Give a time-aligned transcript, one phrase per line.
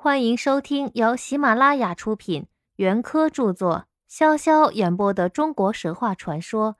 [0.00, 6.76] 欢迎收听由喜马拉雅出品、袁科著作、潇潇演播的中国神话传说。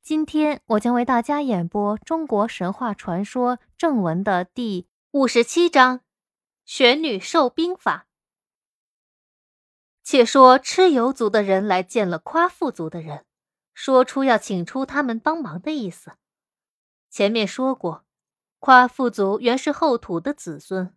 [0.00, 6.02] 今天我将为大家演播中国神话传说正文的第五十七章：
[6.64, 8.06] 玄女授兵法。
[10.04, 13.24] 且说蚩尤族的人来见了夸父族的人，
[13.74, 16.12] 说出要请出他们帮忙的意思。
[17.10, 18.04] 前面说过，
[18.60, 20.95] 夸父族原是后土的子孙。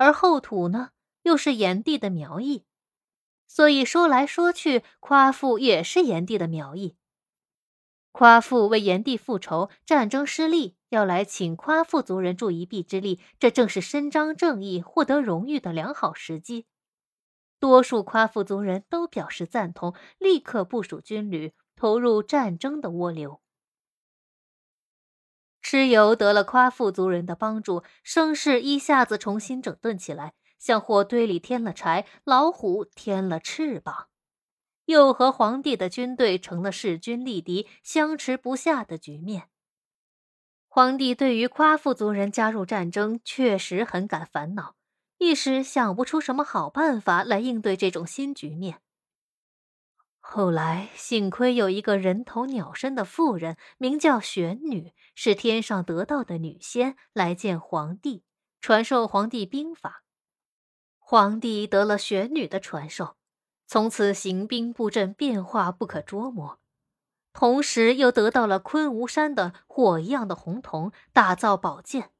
[0.00, 0.92] 而后土呢，
[1.24, 2.64] 又是炎帝的苗裔，
[3.46, 6.96] 所以说来说去，夸父也是炎帝的苗裔。
[8.10, 16.64] 夸父为炎帝复仇，战争失利，要来请夸父族人助一臂之力，这正是伸张正义、获得荣誉的良好时机。
[17.58, 23.39] 多数夸父族人都表示赞同，立刻部署军旅，投入战争的涡流。
[25.70, 34.08] 蚩尤得了夸父族人的帮助，声势一下子重新整顿起来，像火堆里添了柴，老虎添了翅膀，
[34.86, 39.44] 又和皇帝的军队成了势均力敌、相持不下的局面。
[40.66, 44.74] 皇帝对于夸父族人加入战争确实很感烦恼，
[45.18, 48.80] 一时想不出什么好办法来应对这种新局面。
[50.32, 58.22] 后来幸亏有一个人头鸟身的妇人，名叫玄女，是天上得道的女仙，来见皇帝，
[58.60, 60.04] 传授皇帝兵法。
[61.00, 63.16] 皇帝得了玄女的传授，
[63.66, 66.60] 从此行兵布阵变化不可捉摸。
[67.32, 72.12] 同时又得到了昆吾山的火一样的红铜，打造宝剑。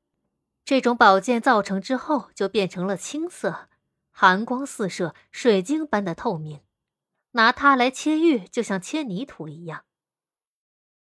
[0.64, 3.69] 这种宝剑造成之后，就变成了青色，
[4.11, 6.62] 寒光四射，水晶般的透明。
[7.33, 9.84] 拿它来切玉，就像切泥土一样。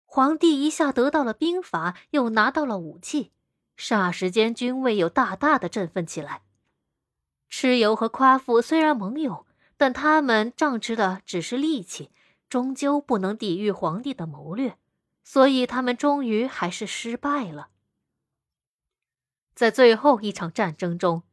[0.06, 3.32] 皇帝一下得到了兵法，又拿到了武器，
[3.78, 6.44] 霎时间军威又大大的振奋起来。
[7.52, 9.45] 蚩尤和夸父虽然猛勇，
[9.78, 12.12] 但他们仗持的只是力气，
[12.50, 14.78] 终究不能抵御皇帝的谋略，
[15.23, 17.70] 所以他们终于还是失败了。
[19.54, 21.23] 在最后一场战争中。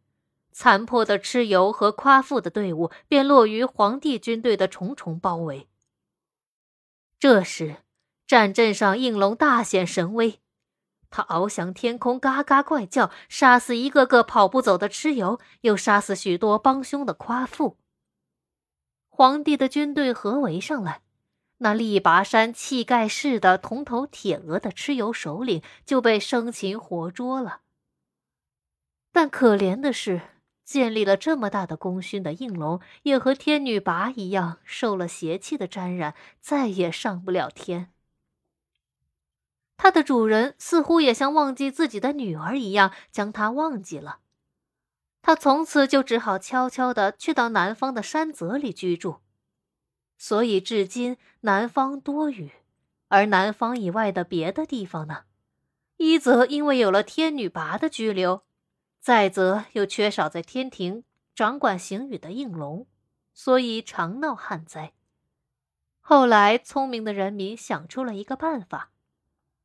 [0.52, 5.66] 残破的蚩尤和夸父的队伍便落于皇帝军队的重重包围。
[7.18, 7.76] 这时，
[8.26, 10.40] 战阵上应龙大显神威，
[11.08, 17.78] 他翱翔天空，嘎嘎怪叫，杀死一个个跑不走的蚩尤，又杀死许多帮凶的夸父。
[19.08, 21.02] 皇帝的军队合围上来，
[21.58, 27.60] 那力拔山、气盖世的铜头铁额的蚩尤首领就被生擒活捉了。
[29.12, 30.22] 但可怜的是。
[30.72, 37.92] 建立了这么大的功勋的应龙，也和天女拔一样，受了邪气的沾染，再也上不了天。
[39.76, 44.20] 它的主人似乎也像忘记自己的女儿一样，将他忘记了。
[45.20, 49.16] 他从此就只好悄悄的去到南方的山泽里居住。
[50.16, 52.52] 所以至今南方多雨，
[53.08, 55.24] 而南方以外的别的地方呢？
[55.98, 58.44] 一则因为有了天女拔的居留。
[59.02, 61.02] 再则又缺少在天庭
[61.34, 62.86] 掌管行雨的应龙，
[63.34, 64.92] 所以常闹旱灾。
[66.00, 68.92] 后来聪明的人民想出了一个办法，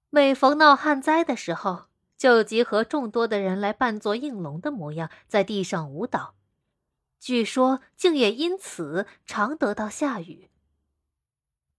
[0.09, 1.85] 每逢闹旱灾的时候，
[2.17, 6.33] 就集合众多的人来扮作应龙的模样，在地上舞蹈。
[7.19, 10.49] 据说竟也因此常得到下雨。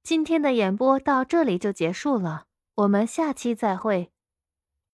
[0.05, 2.47] 今天的演播到这里就结束了，
[2.77, 4.13] 我们下期再会。